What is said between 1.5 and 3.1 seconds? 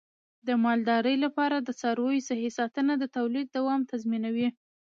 د څارویو صحي ساتنه د